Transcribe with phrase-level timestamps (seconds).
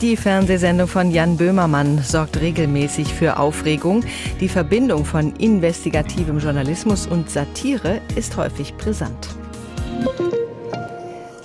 [0.00, 4.02] Die Fernsehsendung von Jan Böhmermann sorgt regelmäßig für Aufregung.
[4.40, 9.28] Die Verbindung von investigativem Journalismus und Satire ist häufig brisant.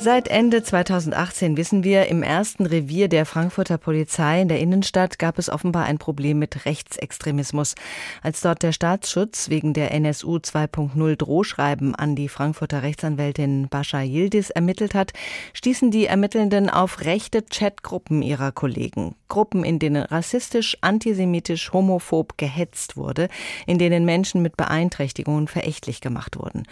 [0.05, 5.39] Seit Ende 2018 wissen wir, im ersten Revier der Frankfurter Polizei in der Innenstadt gab
[5.39, 7.73] es offenbar ein Problem mit Rechtsextremismus.
[8.21, 14.51] Als dort der Staatsschutz wegen der NSU 2.0 Drohschreiben an die Frankfurter Rechtsanwältin Bascha Yildiz
[14.51, 15.11] ermittelt hat,
[15.53, 19.15] stießen die Ermittelnden auf rechte Chatgruppen ihrer Kollegen.
[19.27, 23.27] Gruppen, in denen rassistisch, antisemitisch, homophob gehetzt wurde,
[23.65, 26.67] in denen Menschen mit Beeinträchtigungen verächtlich gemacht wurden.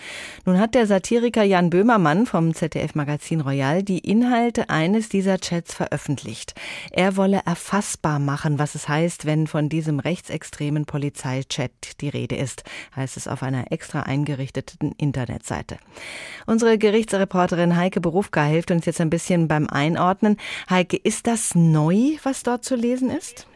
[0.46, 5.74] Nun hat der Satiriker Jan Böhmermann vom ZDF-Magazin Magazin Royal die Inhalte eines dieser Chats
[5.74, 6.56] veröffentlicht.
[6.92, 12.66] Er wolle erfassbar machen, was es heißt, wenn von diesem rechtsextremen Polizeichat die Rede ist,
[12.98, 15.78] heißt es auf einer extra eingerichteten Internetseite.
[16.48, 20.36] Unsere Gerichtsreporterin Heike Berufka hilft uns jetzt ein bisschen beim Einordnen.
[20.70, 23.48] Heike, ist das neu, was dort zu lesen ist?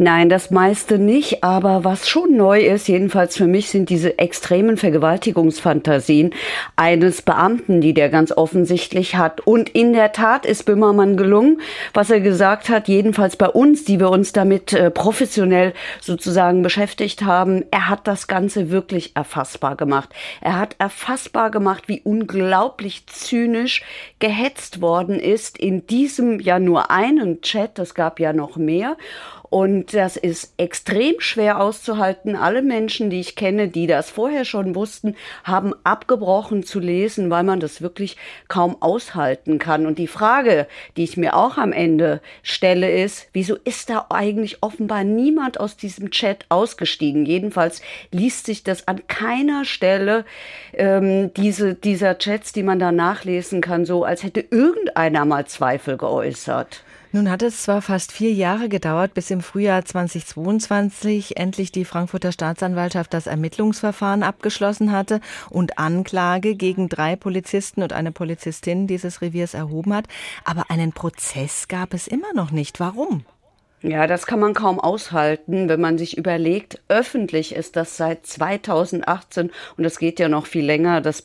[0.00, 4.76] Nein, das meiste nicht, aber was schon neu ist, jedenfalls für mich, sind diese extremen
[4.76, 6.32] Vergewaltigungsfantasien
[6.76, 9.40] eines Beamten, die der ganz offensichtlich hat.
[9.40, 11.60] Und in der Tat ist Böhmermann gelungen,
[11.94, 17.24] was er gesagt hat, jedenfalls bei uns, die wir uns damit äh, professionell sozusagen beschäftigt
[17.24, 17.64] haben.
[17.72, 20.10] Er hat das Ganze wirklich erfassbar gemacht.
[20.40, 23.82] Er hat erfassbar gemacht, wie unglaublich zynisch
[24.20, 28.96] gehetzt worden ist in diesem ja nur einen Chat, das gab ja noch mehr.
[29.50, 32.36] Und das ist extrem schwer auszuhalten.
[32.36, 37.44] Alle Menschen, die ich kenne, die das vorher schon wussten, haben abgebrochen zu lesen, weil
[37.44, 38.16] man das wirklich
[38.48, 39.86] kaum aushalten kann.
[39.86, 44.62] Und die Frage, die ich mir auch am Ende stelle, ist, wieso ist da eigentlich
[44.62, 47.24] offenbar niemand aus diesem Chat ausgestiegen?
[47.24, 47.80] Jedenfalls
[48.12, 50.24] liest sich das an keiner Stelle
[50.74, 55.96] ähm, diese, dieser Chats, die man da nachlesen kann, so, als hätte irgendeiner mal Zweifel
[55.96, 56.82] geäußert.
[57.18, 62.30] Nun hat es zwar fast vier Jahre gedauert, bis im Frühjahr 2022 endlich die Frankfurter
[62.30, 69.54] Staatsanwaltschaft das Ermittlungsverfahren abgeschlossen hatte und Anklage gegen drei Polizisten und eine Polizistin dieses Reviers
[69.54, 70.06] erhoben hat.
[70.44, 72.78] Aber einen Prozess gab es immer noch nicht.
[72.78, 73.24] Warum?
[73.82, 79.50] Ja, das kann man kaum aushalten, wenn man sich überlegt, öffentlich ist das seit 2018
[79.76, 81.00] und das geht ja noch viel länger.
[81.00, 81.22] Das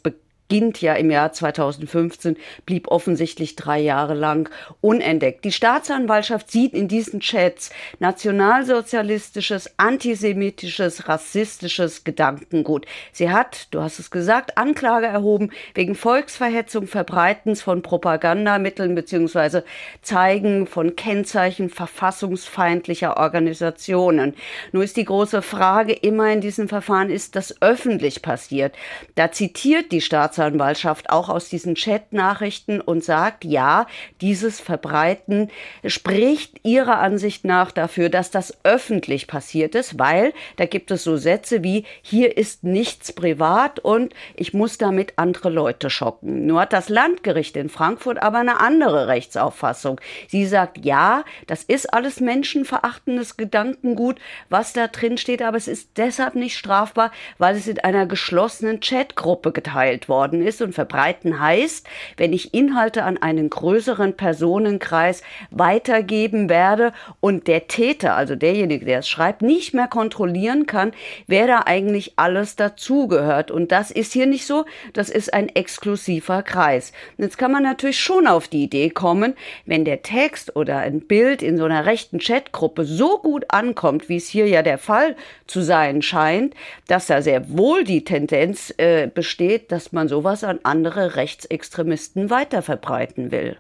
[0.54, 2.38] beginnt ja im Jahr 2015,
[2.68, 5.46] blieb offensichtlich drei Jahre lang unentdeckt.
[5.46, 12.86] Die Staatsanwaltschaft sieht in diesen Chats nationalsozialistisches, antisemitisches, rassistisches Gedankengut.
[13.12, 19.62] Sie hat, du hast es gesagt, Anklage erhoben wegen Volksverhetzung, Verbreitens von Propagandamitteln bzw.
[20.04, 24.36] Zeigen von Kennzeichen verfassungsfeindlicher Organisationen.
[24.72, 28.76] Nur ist die große Frage immer in diesem Verfahren, ist das öffentlich passiert?
[29.16, 33.88] Da zitiert die Staatsanwaltschaft Staatsanwaltschaft auch aus diesen Chat-Nachrichten und sagt, ja,
[34.22, 35.50] dieses Verbreiten
[35.86, 41.18] spricht ihrer Ansicht nach dafür, dass das öffentlich passiert ist, weil da gibt es so
[41.18, 46.46] Sätze wie, hier ist nichts privat und ich muss damit andere Leute schocken.
[46.46, 50.00] Nur hat das Landgericht in Frankfurt aber eine andere Rechtsauffassung.
[50.28, 55.92] Sie sagt, ja, das ist alles menschenverachtendes Gedankengut, was da drin steht, aber es ist
[55.98, 60.62] deshalb nicht strafbar, weil es in einer geschlossenen Chatgruppe geteilt worden worden ist.
[60.62, 61.86] Und verbreiten heißt,
[62.18, 69.00] wenn ich Inhalte an einen größeren Personenkreis weitergeben werde und der Täter, also derjenige, der
[69.00, 70.94] es schreibt, nicht mehr kontrollieren kann,
[71.28, 73.52] wer da eigentlich alles dazugehört.
[73.52, 74.66] Und das ist hier nicht so.
[74.94, 76.94] Das ist ein exklusiver Kreis.
[77.18, 79.36] Und jetzt kann man natürlich schon auf die Idee kommen,
[79.66, 84.18] wenn der Text oder ein Bild in so einer rechten Chatgruppe so gut ankommt, wie
[84.18, 85.16] es hier ja der Fall
[85.48, 86.54] zu sein scheint,
[86.88, 92.30] dass da sehr wohl die Tendenz äh, besteht, dass man so sowas an andere Rechtsextremisten
[92.30, 93.58] weiterverbreiten will.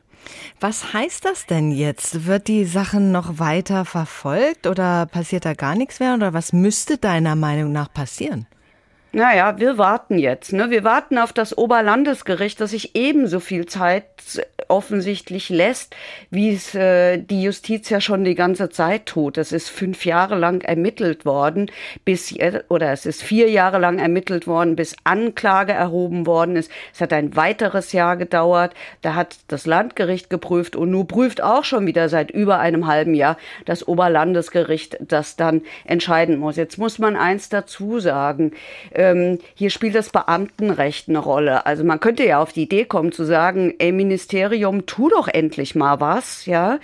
[0.59, 2.27] Was heißt das denn jetzt?
[2.27, 6.13] Wird die Sache noch weiter verfolgt oder passiert da gar nichts mehr?
[6.13, 8.45] Oder was müsste deiner Meinung nach passieren?
[9.13, 10.53] Naja, wir warten jetzt.
[10.53, 10.69] Ne?
[10.69, 14.05] Wir warten auf das Oberlandesgericht, das sich ebenso viel Zeit
[14.67, 15.95] offensichtlich lässt,
[16.29, 19.37] wie es äh, die Justiz ja schon die ganze Zeit tut.
[19.37, 21.71] Es ist fünf Jahre lang ermittelt worden,
[22.05, 22.33] bis
[22.69, 26.71] oder es ist vier Jahre lang ermittelt worden, bis Anklage erhoben worden ist.
[26.93, 28.73] Es hat ein weiteres Jahr gedauert.
[29.01, 33.13] Da hat das Landgericht geprüft und nun prüft auch schon wieder seit über einem halben
[33.13, 36.55] Jahr das Oberlandesgericht, das dann entscheiden muss.
[36.55, 38.51] Jetzt muss man eins dazu sagen.
[38.93, 41.65] Ähm, hier spielt das Beamtenrecht eine Rolle.
[41.65, 43.91] Also man könnte ja auf die Idee kommen zu sagen, ey
[44.53, 46.79] Ministerium, tu doch endlich mal was, ja.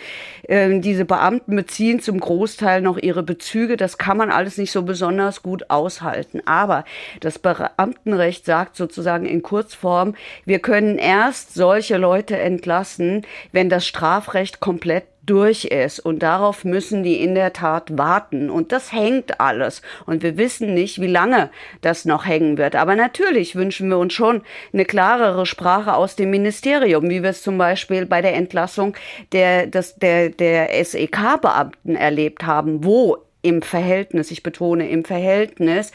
[0.48, 3.78] Ähm, diese Beamten beziehen zum Großteil noch ihre Bezüge.
[3.78, 6.42] Das kann man alles nicht so besonders gut aushalten.
[6.46, 6.84] Aber
[7.20, 14.60] das Beamtenrecht sagt sozusagen in Kurzform, wir können erst solche Leute entlassen, wenn das Strafrecht
[14.60, 16.00] komplett durch ist.
[16.00, 18.50] Und darauf müssen die in der Tat warten.
[18.50, 19.82] Und das hängt alles.
[20.06, 21.50] Und wir wissen nicht, wie lange
[21.82, 22.76] das noch hängen wird.
[22.76, 24.42] Aber natürlich wünschen wir uns schon
[24.74, 28.96] eine klarere Sprache aus dem Ministerium, wie wir es zum Beispiel bei der Entlassung
[29.32, 35.92] der, des, der, der SEK-Beamten erlebt haben, wo im Verhältnis, ich betone im Verhältnis,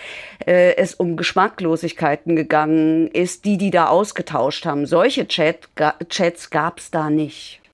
[0.46, 4.86] äh, es um Geschmacklosigkeiten gegangen ist, die die da ausgetauscht haben.
[4.86, 5.68] Solche Chat,
[6.08, 7.60] Chats gab es da nicht.